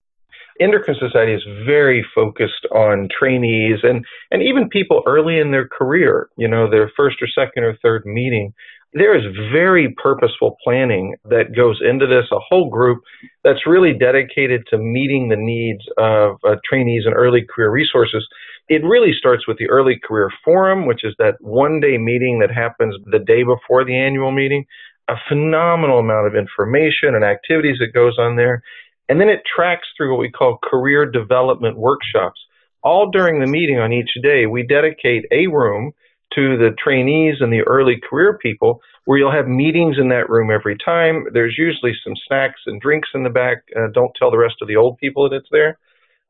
Endocrine 0.60 0.96
Society 0.98 1.34
is 1.34 1.42
very 1.66 2.06
focused 2.14 2.66
on 2.72 3.08
trainees 3.18 3.80
and, 3.82 4.04
and 4.30 4.42
even 4.42 4.68
people 4.68 5.02
early 5.06 5.38
in 5.38 5.50
their 5.50 5.66
career, 5.66 6.28
you 6.36 6.48
know, 6.48 6.70
their 6.70 6.90
first 6.96 7.16
or 7.20 7.26
second 7.26 7.64
or 7.64 7.76
third 7.82 8.06
meeting. 8.06 8.54
There 8.94 9.16
is 9.16 9.24
very 9.50 9.94
purposeful 10.02 10.56
planning 10.62 11.14
that 11.24 11.56
goes 11.56 11.80
into 11.82 12.06
this, 12.06 12.26
a 12.30 12.38
whole 12.46 12.68
group 12.68 13.00
that's 13.42 13.66
really 13.66 13.94
dedicated 13.98 14.66
to 14.68 14.76
meeting 14.76 15.28
the 15.28 15.36
needs 15.36 15.80
of 15.96 16.36
uh, 16.44 16.56
trainees 16.68 17.04
and 17.06 17.14
early 17.14 17.46
career 17.48 17.70
resources. 17.70 18.26
It 18.68 18.84
really 18.84 19.12
starts 19.18 19.48
with 19.48 19.56
the 19.56 19.68
Early 19.70 19.98
Career 20.02 20.30
Forum, 20.44 20.86
which 20.86 21.04
is 21.04 21.14
that 21.18 21.36
one 21.40 21.80
day 21.80 21.96
meeting 21.96 22.40
that 22.40 22.52
happens 22.54 22.94
the 23.10 23.18
day 23.18 23.42
before 23.42 23.84
the 23.84 23.96
annual 23.96 24.30
meeting. 24.30 24.66
A 25.08 25.14
phenomenal 25.28 25.98
amount 25.98 26.26
of 26.26 26.36
information 26.36 27.14
and 27.14 27.24
activities 27.24 27.78
that 27.80 27.94
goes 27.94 28.18
on 28.18 28.36
there. 28.36 28.62
And 29.08 29.20
then 29.20 29.28
it 29.28 29.42
tracks 29.56 29.88
through 29.96 30.12
what 30.12 30.20
we 30.20 30.30
call 30.30 30.58
career 30.62 31.10
development 31.10 31.76
workshops. 31.76 32.40
All 32.82 33.10
during 33.10 33.40
the 33.40 33.46
meeting 33.46 33.78
on 33.78 33.92
each 33.92 34.10
day, 34.22 34.46
we 34.46 34.66
dedicate 34.66 35.24
a 35.32 35.46
room 35.46 35.92
to 36.34 36.56
the 36.56 36.70
trainees 36.82 37.36
and 37.40 37.52
the 37.52 37.62
early 37.62 38.00
career 38.08 38.38
people 38.40 38.80
where 39.04 39.18
you'll 39.18 39.32
have 39.32 39.48
meetings 39.48 39.96
in 39.98 40.08
that 40.08 40.28
room 40.28 40.50
every 40.50 40.76
time. 40.84 41.24
There's 41.32 41.56
usually 41.58 41.92
some 42.04 42.14
snacks 42.26 42.60
and 42.66 42.80
drinks 42.80 43.08
in 43.14 43.24
the 43.24 43.30
back. 43.30 43.58
Uh, 43.76 43.88
don't 43.92 44.12
tell 44.18 44.30
the 44.30 44.38
rest 44.38 44.56
of 44.62 44.68
the 44.68 44.76
old 44.76 44.98
people 44.98 45.28
that 45.28 45.36
it's 45.36 45.48
there. 45.50 45.78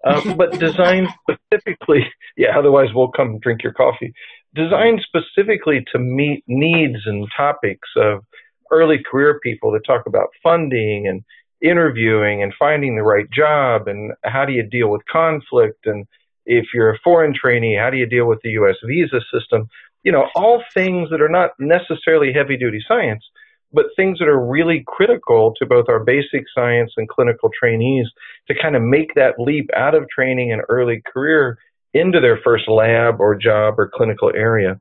Uh, 0.05 0.35
but 0.37 0.59
designed 0.59 1.09
specifically, 1.21 2.05
yeah, 2.37 2.59
otherwise 2.59 2.89
we'll 2.95 3.11
come 3.11 3.39
drink 3.39 3.63
your 3.63 3.75
coffee. 3.75 4.13
designed 4.55 5.01
specifically 5.07 5.85
to 5.93 5.99
meet 5.99 6.43
needs 6.47 6.99
and 7.07 7.29
topics 7.37 7.89
of 7.97 8.25
early 8.71 8.99
career 9.09 9.39
people 9.43 9.71
that 9.73 9.87
talk 9.87 10.07
about 10.07 10.29
funding 10.43 11.07
and 11.07 11.23
interviewing 11.63 12.43
and 12.43 12.53
finding 12.59 12.97
the 12.97 13.03
right 13.03 13.31
job 13.31 13.87
and 13.87 14.13
how 14.25 14.45
do 14.45 14.53
you 14.53 14.65
deal 14.69 14.89
with 14.89 15.03
conflict 15.13 15.87
and 15.87 16.07
if 16.47 16.67
you're 16.75 16.93
a 16.93 16.99
foreign 17.05 17.35
trainee, 17.35 17.77
how 17.81 17.91
do 17.91 17.97
you 17.97 18.07
deal 18.07 18.27
with 18.27 18.41
the 18.43 18.51
U.S. 18.51 18.77
visa 18.85 19.21
system? 19.33 19.69
You 20.03 20.13
know, 20.13 20.29
all 20.35 20.63
things 20.75 21.11
that 21.11 21.21
are 21.21 21.29
not 21.29 21.51
necessarily 21.59 22.33
heavy 22.33 22.57
duty 22.57 22.81
science, 22.87 23.25
but 23.73 23.87
things 23.97 24.19
that 24.19 24.29
are 24.29 24.45
really 24.45 24.85
critical 24.87 25.55
to 25.59 25.67
both 25.67 25.87
our 25.89 26.03
basic 26.03 26.45
science 26.55 26.93
and 26.97 27.09
clinical 27.09 27.51
trainees 27.59 28.07
to 28.49 28.55
kind 28.61 28.77
of 28.77 28.83
make 28.83 29.15
that 29.15 29.39
leap 29.39 29.71
out 29.77 29.95
of 29.95 30.09
training 30.09 30.53
and 30.53 30.63
early 30.69 31.03
career 31.13 31.59
into 31.95 32.21
their 32.21 32.41
first 32.43 32.69
lab 32.69 33.21
or 33.21 33.35
job 33.35 33.79
or 33.79 33.91
clinical 33.95 34.33
area. 34.35 34.81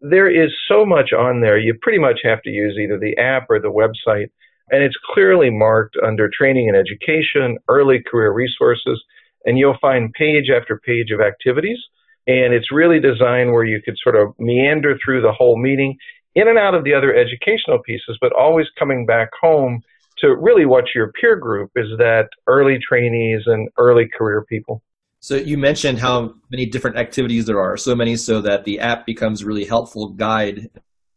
There 0.00 0.30
is 0.30 0.50
so 0.66 0.84
much 0.84 1.12
on 1.12 1.40
there. 1.40 1.58
You 1.58 1.74
pretty 1.80 1.98
much 1.98 2.20
have 2.24 2.42
to 2.42 2.50
use 2.50 2.76
either 2.78 2.98
the 2.98 3.16
app 3.18 3.46
or 3.50 3.60
the 3.60 3.70
website 3.70 4.30
and 4.72 4.82
it's 4.82 4.96
clearly 5.12 5.50
marked 5.50 5.96
under 6.04 6.30
training 6.30 6.68
and 6.68 6.76
education, 6.76 7.58
early 7.68 8.02
career 8.02 8.32
resources, 8.32 9.02
and 9.44 9.58
you'll 9.58 9.76
find 9.80 10.12
page 10.14 10.50
after 10.50 10.78
page 10.78 11.10
of 11.10 11.20
activities. 11.20 11.78
And 12.26 12.54
it's 12.54 12.70
really 12.70 13.00
designed 13.00 13.52
where 13.52 13.64
you 13.64 13.80
could 13.84 13.96
sort 14.02 14.16
of 14.16 14.34
meander 14.38 14.96
through 15.04 15.22
the 15.22 15.32
whole 15.32 15.56
meeting, 15.56 15.96
in 16.34 16.48
and 16.48 16.58
out 16.58 16.74
of 16.74 16.84
the 16.84 16.94
other 16.94 17.14
educational 17.14 17.78
pieces, 17.84 18.16
but 18.20 18.32
always 18.32 18.66
coming 18.78 19.04
back 19.04 19.30
home 19.40 19.82
to 20.18 20.36
really 20.36 20.64
what 20.64 20.84
your 20.94 21.12
peer 21.20 21.36
group 21.36 21.70
is 21.76 21.88
that 21.98 22.28
early 22.46 22.78
trainees 22.86 23.42
and 23.46 23.68
early 23.76 24.08
career 24.16 24.44
people. 24.48 24.82
So 25.20 25.36
you 25.36 25.56
mentioned 25.56 25.98
how 25.98 26.34
many 26.50 26.66
different 26.66 26.96
activities 26.96 27.46
there 27.46 27.60
are, 27.60 27.76
so 27.76 27.94
many 27.94 28.16
so 28.16 28.40
that 28.40 28.64
the 28.64 28.80
app 28.80 29.06
becomes 29.06 29.42
a 29.42 29.46
really 29.46 29.64
helpful 29.64 30.08
guide 30.08 30.58
in 30.58 30.70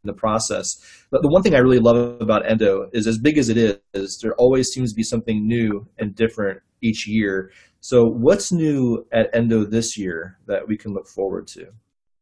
the 0.04 0.14
process. 0.14 1.06
But 1.12 1.22
the 1.22 1.28
one 1.28 1.42
thing 1.42 1.56
I 1.56 1.60
really 1.60 1.80
love 1.80 2.22
about 2.22 2.48
Endo 2.50 2.90
is 2.94 3.08
as 3.08 3.18
big 3.18 3.38
as 3.38 3.50
it 3.50 3.82
is, 3.94 4.20
there 4.20 4.36
always 4.36 4.72
seems 4.72 4.92
to 4.92 4.96
be 4.96 5.04
something 5.04 5.48
new 5.48 5.88
and 5.98 6.16
different 6.16 6.62
each 6.82 7.08
year. 7.08 7.52
So 7.86 8.04
what's 8.04 8.52
new 8.52 9.06
at 9.12 9.30
Endo 9.32 9.64
this 9.64 9.96
year 9.96 10.40
that 10.48 10.68
we 10.68 10.76
can 10.76 10.96
look 10.96 11.06
forward 11.06 11.46
to? 11.50 11.68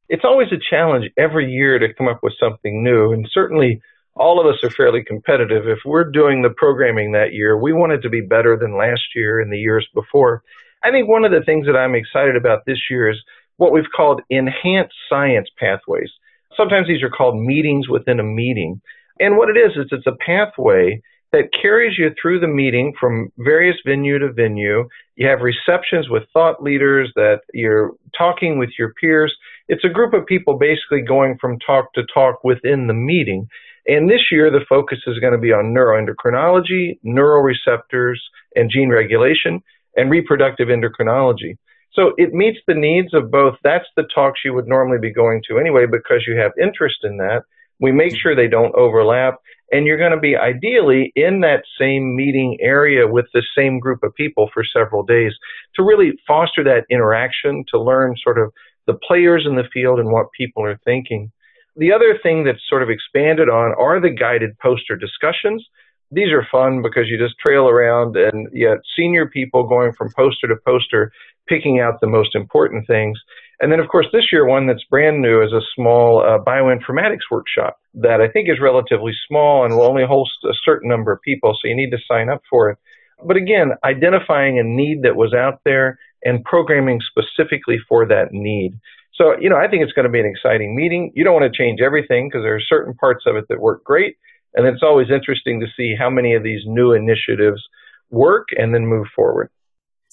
It's 0.10 0.26
always 0.26 0.50
a 0.52 0.60
challenge 0.70 1.06
every 1.18 1.50
year 1.50 1.80
to 1.80 1.94
come 1.94 2.10
up 2.10 2.20
with 2.22 2.34
something 2.38 2.84
new. 2.84 3.14
And 3.14 3.26
certainly 3.32 3.80
all 4.14 4.42
of 4.42 4.46
us 4.46 4.62
are 4.62 4.70
fairly 4.70 5.06
competitive. 5.06 5.66
If 5.66 5.80
we're 5.86 6.12
doing 6.12 6.42
the 6.42 6.54
programming 6.58 7.14
that 7.14 7.32
year, 7.32 7.58
we 7.58 7.72
want 7.72 7.94
it 7.94 8.02
to 8.02 8.10
be 8.10 8.20
better 8.20 8.58
than 8.60 8.78
last 8.78 9.04
year 9.16 9.40
and 9.40 9.54
the 9.54 9.58
years 9.58 9.88
before. 9.94 10.44
I 10.84 10.92
think 10.92 11.08
one 11.08 11.24
of 11.24 11.32
the 11.32 11.46
things 11.46 11.66
that 11.68 11.78
I'm 11.78 11.96
excited 11.96 12.36
about 12.36 12.66
this 12.66 12.90
year 12.90 13.10
is 13.10 13.24
what 13.56 13.72
we've 13.72 13.90
called 13.96 14.22
enhanced 14.30 14.96
science 15.08 15.48
pathways. 15.58 16.12
Sometimes 16.58 16.90
these 16.90 17.04
are 17.04 17.10
called 17.10 17.42
meetings 17.42 17.88
within 17.88 18.20
a 18.20 18.24
meeting. 18.24 18.82
And 19.18 19.38
what 19.38 19.48
it 19.48 19.56
is, 19.56 19.78
is 19.78 19.88
it's 19.92 20.08
a 20.08 20.26
pathway 20.26 21.02
that 21.34 21.50
carries 21.60 21.98
you 21.98 22.12
through 22.22 22.40
the 22.40 22.48
meeting 22.48 22.94
from 23.00 23.32
various 23.40 23.76
venue 23.86 24.20
to 24.20 24.32
venue. 24.32 24.88
You 25.16 25.28
have 25.28 25.40
receptions 25.42 26.08
with 26.08 26.24
thought 26.32 26.62
leaders 26.62 27.12
that 27.16 27.40
you're 27.54 27.92
talking 28.16 28.60
with 28.60 28.70
your 28.78 28.94
peers. 29.02 29.36
It's 29.68 29.84
a 29.84 29.90
group 29.90 30.14
of 30.14 30.28
people 30.28 30.60
basically 30.60 31.02
going 31.02 31.38
from 31.42 31.58
talk 31.60 31.92
to 31.94 32.04
talk 32.14 32.44
within 32.44 32.86
the 32.88 32.94
meeting. 32.94 33.48
And 33.88 34.10
this 34.10 34.22
year, 34.32 34.52
the 34.52 34.64
focus 34.70 35.00
is 35.08 35.20
going 35.20 35.34
to 35.34 35.40
be 35.40 35.52
on 35.52 35.74
neuroendocrinology, 35.76 37.00
neuroreceptors, 37.04 38.18
and 38.56 38.70
gene 38.72 38.90
regulation, 38.90 39.62
and 39.98 40.12
reproductive 40.12 40.68
endocrinology. 40.68 41.58
So 41.94 42.14
it 42.18 42.34
meets 42.34 42.60
the 42.68 42.76
needs 42.76 43.14
of 43.14 43.32
both. 43.32 43.56
That's 43.64 43.86
the 43.96 44.08
talks 44.14 44.42
you 44.46 44.54
would 44.54 44.68
normally 44.68 45.00
be 45.02 45.14
going 45.14 45.42
to 45.50 45.58
anyway 45.58 45.86
because 45.90 46.26
you 46.28 46.38
have 46.38 46.52
interest 46.62 46.98
in 47.04 47.18
that. 47.18 47.42
We 47.80 47.92
make 47.92 48.16
sure 48.16 48.36
they 48.36 48.48
don't 48.48 48.76
overlap 48.76 49.40
and 49.74 49.86
you're 49.86 49.98
going 49.98 50.12
to 50.12 50.20
be 50.20 50.38
ideally 50.38 51.12
in 51.16 51.42
that 51.42 51.64
same 51.80 52.16
meeting 52.16 52.58
area 52.62 53.08
with 53.08 53.26
the 53.34 53.44
same 53.58 53.80
group 53.80 54.04
of 54.04 54.16
people 54.16 54.50
for 54.54 54.64
several 54.64 55.04
days 55.04 55.34
to 55.76 55.84
really 55.84 56.14
foster 56.28 56.64
that 56.64 56.86
interaction, 56.90 57.66
to 57.70 57.82
learn 57.82 58.16
sort 58.24 58.38
of 58.38 58.54
the 58.88 58.94
players 58.94 59.46
in 59.46 59.56
the 59.56 59.68
field 59.74 60.00
and 60.00 60.12
what 60.12 60.28
people 60.38 60.64
are 60.64 60.80
thinking. 60.86 61.32
The 61.76 61.92
other 61.92 62.20
thing 62.22 62.44
that's 62.44 62.70
sort 62.70 62.84
of 62.84 62.90
expanded 62.90 63.50
on 63.50 63.74
are 63.80 64.00
the 64.00 64.12
guided 64.12 64.58
poster 64.60 64.96
discussions 64.96 65.68
these 66.14 66.32
are 66.32 66.48
fun 66.52 66.82
because 66.82 67.08
you 67.08 67.18
just 67.18 67.40
trail 67.40 67.68
around 67.68 68.16
and 68.16 68.48
yet 68.54 68.78
senior 68.96 69.28
people 69.28 69.68
going 69.68 69.94
from 69.94 70.12
poster 70.16 70.48
to 70.48 70.56
poster, 70.66 71.12
picking 71.48 71.80
out 71.80 72.00
the 72.02 72.08
most 72.08 72.36
important 72.36 72.86
things. 72.88 73.20
And 73.64 73.72
then, 73.72 73.80
of 73.80 73.88
course, 73.88 74.08
this 74.12 74.26
year, 74.34 74.46
one 74.46 74.68
that's 74.68 74.84
brand 74.90 75.22
new 75.22 75.42
is 75.42 75.54
a 75.54 75.64
small 75.74 76.20
uh, 76.20 76.44
bioinformatics 76.44 77.32
workshop 77.32 77.78
that 77.94 78.20
I 78.20 78.28
think 78.28 78.50
is 78.50 78.60
relatively 78.62 79.14
small 79.28 79.64
and 79.64 79.74
will 79.74 79.88
only 79.88 80.04
host 80.06 80.34
a 80.44 80.54
certain 80.66 80.90
number 80.90 81.14
of 81.14 81.22
people, 81.22 81.54
so 81.54 81.70
you 81.70 81.76
need 81.76 81.92
to 81.92 81.98
sign 82.06 82.30
up 82.30 82.42
for 82.50 82.72
it. 82.72 82.78
But 83.26 83.38
again, 83.38 83.72
identifying 83.86 84.60
a 84.60 84.64
need 84.64 85.04
that 85.04 85.16
was 85.16 85.34
out 85.34 85.62
there 85.64 85.98
and 86.26 86.44
programming 86.44 87.00
specifically 87.00 87.78
for 87.88 88.06
that 88.08 88.34
need. 88.34 88.74
So, 89.16 89.36
you 89.40 89.50
know, 89.50 89.58
I 89.58 89.70
think 89.70 89.84
it's 89.84 89.94
going 89.94 90.08
to 90.08 90.12
be 90.12 90.20
an 90.20 90.26
exciting 90.26 90.76
meeting. 90.76 91.14
You 91.16 91.24
don't 91.24 91.40
want 91.40 91.50
to 91.50 91.58
change 91.58 91.80
everything 91.80 92.28
because 92.28 92.44
there 92.44 92.56
are 92.56 92.68
certain 92.68 92.94
parts 92.96 93.24
of 93.26 93.38
it 93.38 93.46
that 93.48 93.62
work 93.62 93.86
great 93.86 94.18
and 94.56 94.68
it's 94.68 94.84
always 94.84 95.08
interesting 95.10 95.60
to 95.60 95.68
see 95.76 95.96
how 95.98 96.10
many 96.10 96.36
of 96.36 96.44
these 96.44 96.62
new 96.66 96.94
initiatives 96.94 97.62
work 98.10 98.50
and 98.52 98.74
then 98.74 98.86
move 98.86 99.08
forward. 99.16 99.50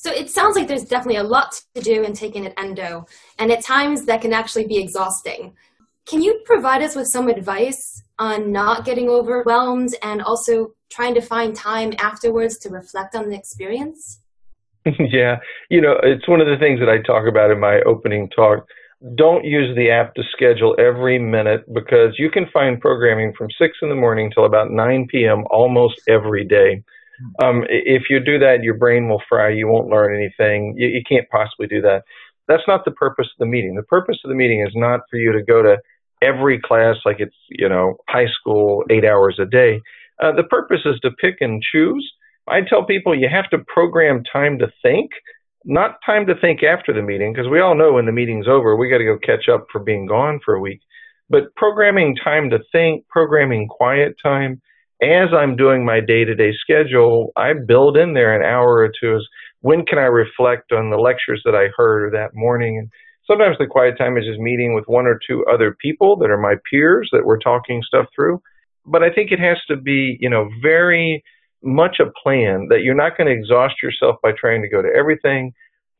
So 0.02 0.10
it 0.10 0.30
sounds 0.30 0.56
like 0.56 0.66
there's 0.66 0.86
definitely 0.86 1.20
a 1.20 1.22
lot 1.22 1.60
to 1.74 1.82
do 1.82 2.02
in 2.04 2.14
taking 2.14 2.46
an 2.46 2.54
endo, 2.56 3.04
and 3.38 3.52
at 3.52 3.62
times 3.62 4.06
that 4.06 4.22
can 4.22 4.32
actually 4.32 4.66
be 4.66 4.78
exhausting. 4.78 5.52
Can 6.06 6.22
you 6.22 6.40
provide 6.46 6.80
us 6.80 6.96
with 6.96 7.06
some 7.06 7.28
advice 7.28 8.02
on 8.18 8.50
not 8.50 8.86
getting 8.86 9.10
overwhelmed 9.10 9.94
and 10.02 10.22
also 10.22 10.72
trying 10.88 11.12
to 11.16 11.20
find 11.20 11.54
time 11.54 11.92
afterwards 11.98 12.56
to 12.60 12.70
reflect 12.70 13.14
on 13.14 13.28
the 13.28 13.36
experience? 13.36 14.20
yeah, 14.98 15.36
you 15.68 15.82
know, 15.82 16.00
it's 16.02 16.26
one 16.26 16.40
of 16.40 16.46
the 16.46 16.56
things 16.58 16.80
that 16.80 16.88
I 16.88 17.02
talk 17.02 17.28
about 17.28 17.50
in 17.50 17.60
my 17.60 17.82
opening 17.82 18.30
talk 18.30 18.66
don't 19.16 19.44
use 19.44 19.76
the 19.76 19.90
app 19.90 20.14
to 20.14 20.22
schedule 20.32 20.74
every 20.78 21.18
minute 21.18 21.62
because 21.74 22.14
you 22.18 22.30
can 22.30 22.46
find 22.54 22.80
programming 22.80 23.34
from 23.36 23.48
6 23.58 23.76
in 23.82 23.90
the 23.90 23.94
morning 23.94 24.30
till 24.32 24.46
about 24.46 24.70
9 24.70 25.08
p.m. 25.10 25.44
almost 25.50 26.00
every 26.08 26.46
day. 26.46 26.82
Um, 27.42 27.64
if 27.68 28.04
you 28.10 28.20
do 28.20 28.38
that, 28.38 28.62
your 28.62 28.74
brain 28.74 29.08
will 29.08 29.22
fry. 29.28 29.50
You 29.50 29.68
won't 29.68 29.88
learn 29.88 30.14
anything. 30.14 30.74
You, 30.76 30.88
you 30.88 31.02
can't 31.08 31.28
possibly 31.30 31.66
do 31.66 31.80
that. 31.82 32.02
That's 32.48 32.62
not 32.66 32.84
the 32.84 32.90
purpose 32.90 33.26
of 33.26 33.38
the 33.38 33.46
meeting. 33.46 33.74
The 33.74 33.82
purpose 33.82 34.18
of 34.24 34.28
the 34.28 34.34
meeting 34.34 34.60
is 34.60 34.72
not 34.74 35.00
for 35.10 35.16
you 35.16 35.32
to 35.32 35.42
go 35.42 35.62
to 35.62 35.78
every 36.22 36.60
class 36.60 36.96
like 37.04 37.20
it's, 37.20 37.36
you 37.48 37.68
know, 37.68 37.96
high 38.08 38.26
school, 38.26 38.84
eight 38.90 39.04
hours 39.04 39.38
a 39.40 39.46
day. 39.46 39.80
Uh, 40.22 40.32
the 40.32 40.44
purpose 40.44 40.80
is 40.84 40.98
to 41.00 41.10
pick 41.12 41.36
and 41.40 41.62
choose. 41.62 42.12
I 42.48 42.60
tell 42.62 42.84
people 42.84 43.18
you 43.18 43.28
have 43.30 43.48
to 43.50 43.58
program 43.58 44.24
time 44.32 44.58
to 44.58 44.66
think 44.82 45.10
not 45.64 45.98
time 46.04 46.26
to 46.26 46.34
think 46.40 46.62
after 46.62 46.92
the 46.92 47.02
meeting 47.02 47.32
because 47.32 47.48
we 47.48 47.60
all 47.60 47.74
know 47.74 47.92
when 47.92 48.06
the 48.06 48.12
meeting's 48.12 48.48
over, 48.48 48.76
we 48.76 48.90
got 48.90 48.98
to 48.98 49.04
go 49.04 49.18
catch 49.18 49.48
up 49.48 49.66
for 49.70 49.80
being 49.80 50.06
gone 50.06 50.40
for 50.44 50.54
a 50.54 50.60
week. 50.60 50.80
But 51.28 51.54
programming 51.54 52.16
time 52.16 52.50
to 52.50 52.58
think, 52.72 53.06
programming 53.08 53.68
quiet 53.68 54.16
time. 54.22 54.60
As 55.02 55.28
I'm 55.32 55.56
doing 55.56 55.84
my 55.84 56.00
day 56.00 56.24
to 56.24 56.34
day 56.34 56.52
schedule, 56.60 57.32
I 57.36 57.54
build 57.54 57.96
in 57.96 58.12
there 58.12 58.34
an 58.34 58.44
hour 58.44 58.78
or 58.78 58.88
two 59.00 59.16
as 59.16 59.26
when 59.60 59.86
can 59.86 59.98
I 59.98 60.02
reflect 60.02 60.72
on 60.72 60.90
the 60.90 60.96
lectures 60.98 61.42
that 61.44 61.54
I 61.54 61.68
heard 61.74 62.12
that 62.12 62.34
morning. 62.34 62.78
And 62.78 62.90
sometimes 63.26 63.56
the 63.58 63.66
quiet 63.66 63.96
time 63.96 64.18
is 64.18 64.24
just 64.24 64.40
meeting 64.40 64.74
with 64.74 64.84
one 64.86 65.06
or 65.06 65.18
two 65.26 65.44
other 65.50 65.76
people 65.80 66.16
that 66.16 66.30
are 66.30 66.38
my 66.40 66.54
peers 66.70 67.08
that 67.12 67.24
we're 67.24 67.38
talking 67.38 67.82
stuff 67.82 68.06
through. 68.14 68.42
But 68.84 69.02
I 69.02 69.10
think 69.10 69.30
it 69.30 69.40
has 69.40 69.58
to 69.68 69.76
be, 69.76 70.18
you 70.20 70.28
know, 70.28 70.48
very 70.62 71.22
much 71.62 71.96
a 72.00 72.10
plan 72.22 72.68
that 72.70 72.80
you're 72.82 72.94
not 72.94 73.16
going 73.16 73.26
to 73.26 73.38
exhaust 73.38 73.76
yourself 73.82 74.16
by 74.22 74.32
trying 74.38 74.62
to 74.62 74.68
go 74.68 74.82
to 74.82 74.88
everything. 74.88 75.52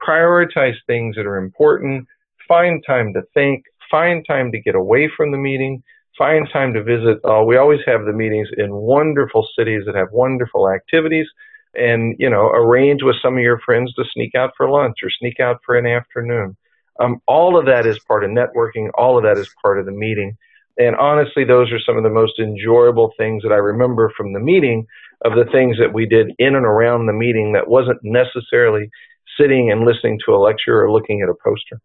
Prioritize 0.07 0.77
things 0.87 1.17
that 1.17 1.27
are 1.27 1.37
important. 1.37 2.07
Find 2.49 2.83
time 2.87 3.13
to 3.15 3.23
think. 3.35 3.65
Find 3.91 4.25
time 4.27 4.53
to 4.53 4.61
get 4.61 4.75
away 4.75 5.11
from 5.15 5.31
the 5.31 5.39
meeting. 5.39 5.83
Find 6.21 6.47
time 6.53 6.75
to 6.75 6.83
visit. 6.85 7.19
Uh, 7.25 7.43
we 7.45 7.57
always 7.57 7.81
have 7.87 8.05
the 8.05 8.13
meetings 8.13 8.49
in 8.59 8.75
wonderful 8.75 9.49
cities 9.59 9.85
that 9.87 9.95
have 9.95 10.09
wonderful 10.13 10.69
activities. 10.69 11.27
And, 11.75 12.15
you 12.19 12.29
know, 12.29 12.49
arrange 12.49 13.03
with 13.03 13.17
some 13.23 13.39
of 13.39 13.43
your 13.43 13.59
friends 13.65 13.95
to 13.95 14.05
sneak 14.13 14.35
out 14.35 14.51
for 14.55 14.69
lunch 14.69 14.97
or 15.03 15.09
sneak 15.09 15.41
out 15.41 15.61
for 15.65 15.79
an 15.79 15.87
afternoon. 15.87 16.59
Um, 17.01 17.23
all 17.27 17.59
of 17.59 17.65
that 17.65 17.87
is 17.87 17.99
part 18.01 18.23
of 18.23 18.33
networking. 18.33 18.91
All 18.99 19.17
of 19.17 19.25
that 19.25 19.39
is 19.39 19.49
part 19.63 19.79
of 19.79 19.87
the 19.87 19.93
meeting. 19.93 20.37
And 20.77 20.95
honestly, 20.95 21.45
those 21.45 21.73
are 21.73 21.81
some 21.81 21.97
of 21.97 22.03
the 22.03 22.11
most 22.11 22.39
enjoyable 22.39 23.13
things 23.17 23.43
that 23.43 23.53
I 23.53 23.57
remember 23.57 24.13
from 24.15 24.35
the 24.35 24.41
meeting 24.41 24.87
of 25.25 25.33
the 25.33 25.51
things 25.51 25.79
that 25.79 25.95
we 25.95 26.05
did 26.05 26.33
in 26.39 26.55
and 26.55 26.67
around 26.67 27.07
the 27.07 27.15
meeting 27.15 27.55
that 27.55 27.67
wasn't 27.67 28.01
necessarily 28.03 28.91
sitting 29.41 29.71
and 29.71 29.87
listening 29.87 30.19
to 30.27 30.35
a 30.35 30.37
lecture 30.37 30.85
or 30.85 30.93
looking 30.93 31.23
at 31.23 31.31
a 31.31 31.35
poster. 31.43 31.81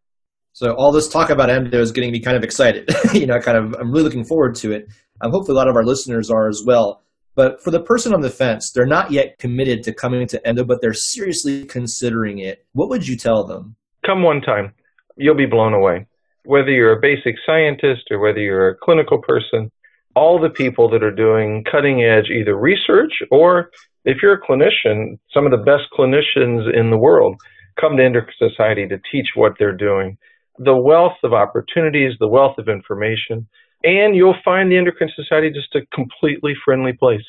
So 0.56 0.74
all 0.76 0.94
this 0.94 1.10
talk 1.10 1.30
about 1.30 1.50
endo 1.50 1.82
is 1.82 1.92
getting 1.92 2.14
me 2.14 2.22
kind 2.22 2.38
of 2.38 2.44
excited. 2.44 2.90
you 3.14 3.26
know, 3.26 3.38
kind 3.42 3.58
of 3.58 3.76
I'm 3.78 3.92
really 3.92 4.06
looking 4.06 4.24
forward 4.24 4.56
to 4.56 4.72
it. 4.72 4.88
Um, 5.20 5.32
hopefully, 5.32 5.54
a 5.54 5.58
lot 5.58 5.68
of 5.68 5.76
our 5.76 5.84
listeners 5.84 6.32
are 6.32 6.48
as 6.48 6.64
well. 6.66 7.04
But 7.36 7.62
for 7.62 7.72
the 7.72 7.82
person 7.82 8.14
on 8.14 8.22
the 8.22 8.30
fence, 8.30 8.72
they're 8.72 8.86
not 8.86 9.12
yet 9.12 9.38
committed 9.38 9.84
to 9.84 9.94
coming 9.94 10.26
to 10.28 10.48
endo, 10.48 10.64
but 10.64 10.80
they're 10.82 10.94
seriously 10.94 11.66
considering 11.66 12.40
it. 12.40 12.66
What 12.72 12.88
would 12.88 13.06
you 13.06 13.18
tell 13.18 13.44
them? 13.44 13.76
Come 14.06 14.24
one 14.24 14.40
time, 14.40 14.74
you'll 15.18 15.36
be 15.36 15.46
blown 15.46 15.74
away. 15.74 16.08
whether 16.46 16.70
you're 16.70 16.98
a 16.98 17.02
basic 17.02 17.36
scientist 17.46 18.04
or 18.10 18.20
whether 18.20 18.40
you're 18.40 18.70
a 18.70 18.78
clinical 18.78 19.22
person, 19.22 19.70
all 20.16 20.40
the 20.40 20.50
people 20.50 20.90
that 20.92 21.04
are 21.04 21.12
doing 21.14 21.66
cutting 21.70 22.02
edge 22.02 22.30
either 22.30 22.56
research 22.56 23.12
or 23.30 23.72
if 24.06 24.20
you're 24.22 24.36
a 24.36 24.42
clinician, 24.42 25.20
some 25.34 25.46
of 25.46 25.52
the 25.52 25.66
best 25.66 25.84
clinicians 25.98 26.74
in 26.74 26.92
the 26.92 26.98
world 26.98 27.36
come 27.78 27.98
to 27.98 28.06
Endocrine 28.06 28.34
Society 28.40 28.88
to 28.88 28.98
teach 29.12 29.28
what 29.36 29.54
they're 29.60 29.76
doing. 29.76 30.18
The 30.60 30.76
wealth 30.76 31.18
of 31.24 31.34
opportunities, 31.34 32.14
the 32.20 32.28
wealth 32.28 32.58
of 32.58 32.70
information, 32.70 33.48
and 33.84 34.16
you'll 34.16 34.38
find 34.44 34.72
the 34.72 34.78
Endocrine 34.78 35.12
Society 35.16 35.52
just 35.52 35.76
a 35.76 35.86
completely 35.94 36.54
friendly 36.64 36.94
place. 36.94 37.26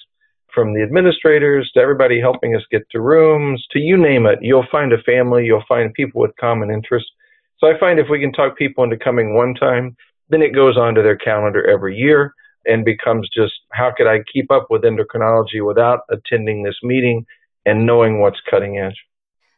From 0.55 0.73
the 0.73 0.83
administrators 0.83 1.71
to 1.75 1.81
everybody 1.81 2.19
helping 2.19 2.57
us 2.57 2.63
get 2.71 2.89
to 2.91 3.01
rooms 3.01 3.67
to 3.73 3.79
you 3.79 3.97
name 3.97 4.27
it, 4.27 4.39
you'll 4.41 4.67
find 4.73 4.93
a 4.93 5.03
family, 5.03 5.45
you'll 5.45 5.65
find 5.69 5.93
people 5.93 6.21
with 6.21 6.31
common 6.41 6.71
interests. 6.71 7.11
So 7.59 7.67
I 7.67 7.79
find 7.79 7.99
if 7.99 8.07
we 8.11 8.21
can 8.21 8.33
talk 8.33 8.57
people 8.57 8.85
into 8.85 8.97
coming 8.97 9.35
one 9.35 9.55
time, 9.55 9.97
then 10.31 10.41
it 10.41 10.55
goes 10.55 10.77
onto 10.77 11.03
their 11.03 11.17
calendar 11.17 11.67
every 11.69 11.97
year 11.97 12.33
and 12.65 12.85
becomes 12.85 13.29
just 13.35 13.55
how 13.73 13.93
could 13.97 14.07
I 14.07 14.21
keep 14.33 14.51
up 14.51 14.69
with 14.71 14.83
endocrinology 14.83 15.65
without 15.67 16.01
attending 16.11 16.63
this 16.63 16.77
meeting 16.83 17.27
and 17.65 17.85
knowing 17.85 18.21
what's 18.21 18.41
cutting 18.51 18.79
edge. 18.79 18.97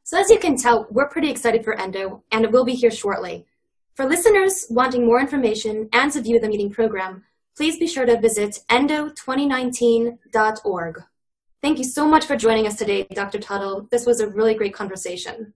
So, 0.02 0.18
as 0.18 0.30
you 0.30 0.38
can 0.38 0.56
tell, 0.56 0.86
we're 0.90 1.08
pretty 1.08 1.30
excited 1.30 1.64
for 1.64 1.78
Endo, 1.78 2.22
and 2.32 2.44
it 2.44 2.50
will 2.50 2.64
be 2.64 2.72
here 2.72 2.90
shortly. 2.90 3.46
For 3.98 4.06
listeners 4.06 4.64
wanting 4.70 5.04
more 5.04 5.18
information 5.18 5.88
and 5.92 6.12
to 6.12 6.20
view 6.20 6.38
the 6.38 6.46
meeting 6.46 6.70
program, 6.70 7.24
please 7.56 7.80
be 7.80 7.88
sure 7.88 8.06
to 8.06 8.20
visit 8.20 8.60
endo2019.org. 8.70 11.02
Thank 11.60 11.78
you 11.78 11.84
so 11.84 12.06
much 12.06 12.24
for 12.24 12.36
joining 12.36 12.68
us 12.68 12.76
today, 12.76 13.08
Dr. 13.12 13.40
Tuttle. 13.40 13.88
This 13.90 14.06
was 14.06 14.20
a 14.20 14.28
really 14.28 14.54
great 14.54 14.72
conversation. 14.72 15.52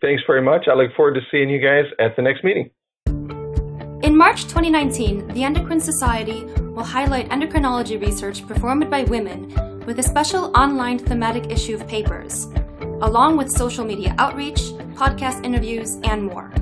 Thanks 0.00 0.24
very 0.26 0.42
much. 0.42 0.66
I 0.66 0.74
look 0.74 0.92
forward 0.96 1.14
to 1.14 1.20
seeing 1.30 1.48
you 1.48 1.60
guys 1.60 1.84
at 2.00 2.16
the 2.16 2.22
next 2.22 2.42
meeting. 2.42 2.68
In 4.02 4.16
March 4.16 4.42
2019, 4.42 5.28
the 5.28 5.44
Endocrine 5.44 5.78
Society 5.78 6.46
will 6.74 6.82
highlight 6.82 7.28
endocrinology 7.28 8.00
research 8.00 8.44
performed 8.44 8.90
by 8.90 9.04
women 9.04 9.54
with 9.86 10.00
a 10.00 10.02
special 10.02 10.46
online 10.58 10.98
thematic 10.98 11.48
issue 11.48 11.76
of 11.76 11.86
papers, 11.86 12.46
along 13.02 13.36
with 13.36 13.52
social 13.52 13.84
media 13.84 14.16
outreach, 14.18 14.72
podcast 14.96 15.44
interviews, 15.44 16.00
and 16.02 16.24
more. 16.24 16.52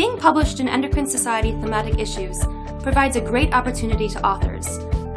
Being 0.00 0.16
published 0.16 0.60
in 0.60 0.66
Endocrine 0.66 1.06
Society 1.06 1.52
thematic 1.60 1.98
issues 1.98 2.42
provides 2.82 3.16
a 3.16 3.20
great 3.20 3.52
opportunity 3.52 4.08
to 4.08 4.26
authors, 4.26 4.66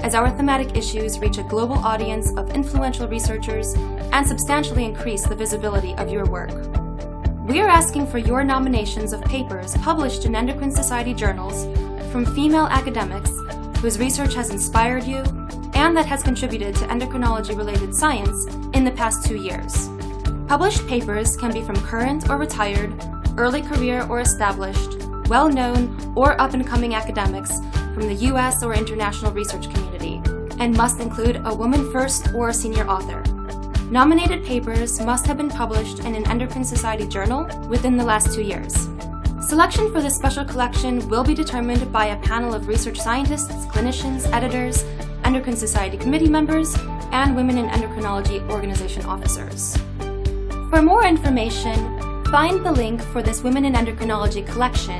as 0.03 0.13
our 0.13 0.29
thematic 0.29 0.75
issues 0.75 1.19
reach 1.19 1.37
a 1.37 1.43
global 1.43 1.75
audience 1.75 2.33
of 2.35 2.49
influential 2.49 3.07
researchers 3.07 3.75
and 4.11 4.27
substantially 4.27 4.83
increase 4.83 5.25
the 5.25 5.37
visibility 5.37 5.93
of 5.93 6.11
your 6.11 6.25
work. 6.25 6.51
We 7.47 7.61
are 7.61 7.69
asking 7.69 8.07
for 8.07 8.17
your 8.17 8.43
nominations 8.43 9.13
of 9.13 9.21
papers 9.21 9.77
published 9.77 10.25
in 10.25 10.35
Endocrine 10.35 10.69
Society 10.69 11.13
journals 11.13 11.63
from 12.11 12.25
female 12.35 12.67
academics 12.69 13.31
whose 13.79 13.97
research 13.97 14.33
has 14.33 14.49
inspired 14.49 15.05
you 15.05 15.23
and 15.75 15.95
that 15.95 16.07
has 16.07 16.23
contributed 16.23 16.75
to 16.75 16.87
endocrinology 16.87 17.57
related 17.57 17.95
science 17.95 18.47
in 18.73 18.83
the 18.83 18.91
past 18.91 19.25
two 19.25 19.37
years. 19.37 19.87
Published 20.49 20.85
papers 20.89 21.37
can 21.37 21.53
be 21.53 21.61
from 21.61 21.77
current 21.77 22.29
or 22.29 22.35
retired, 22.35 22.93
early 23.37 23.61
career 23.61 24.05
or 24.09 24.19
established, 24.19 25.03
well 25.27 25.49
known 25.49 26.13
or 26.15 26.39
up 26.41 26.53
and 26.53 26.65
coming 26.65 26.95
academics 26.95 27.59
from 27.93 28.07
the 28.07 28.15
US 28.31 28.63
or 28.63 28.73
international 28.73 29.31
research 29.31 29.69
community, 29.73 30.21
and 30.59 30.75
must 30.75 30.99
include 30.99 31.41
a 31.45 31.53
woman 31.53 31.91
first 31.91 32.33
or 32.33 32.49
a 32.49 32.53
senior 32.53 32.87
author. 32.87 33.23
Nominated 33.89 34.43
papers 34.43 34.99
must 35.01 35.27
have 35.27 35.37
been 35.37 35.49
published 35.49 35.99
in 35.99 36.15
an 36.15 36.27
Endocrine 36.27 36.63
Society 36.63 37.07
journal 37.07 37.45
within 37.67 37.95
the 37.95 38.03
last 38.03 38.33
two 38.33 38.41
years. 38.41 38.89
Selection 39.41 39.91
for 39.91 40.01
this 40.01 40.15
special 40.15 40.45
collection 40.45 41.07
will 41.09 41.23
be 41.23 41.33
determined 41.33 41.91
by 41.91 42.07
a 42.07 42.19
panel 42.21 42.53
of 42.53 42.67
research 42.67 42.99
scientists, 42.99 43.65
clinicians, 43.67 44.25
editors, 44.31 44.83
Endocrine 45.25 45.55
Society 45.55 45.97
committee 45.97 46.29
members, 46.29 46.75
and 47.11 47.35
Women 47.35 47.57
in 47.57 47.67
Endocrinology 47.69 48.49
organization 48.49 49.05
officers. 49.05 49.77
For 50.69 50.81
more 50.81 51.05
information, 51.05 51.92
find 52.33 52.65
the 52.65 52.71
link 52.71 52.99
for 52.99 53.21
this 53.21 53.43
Women 53.43 53.63
in 53.63 53.73
Endocrinology 53.73 54.43
collection 54.43 54.99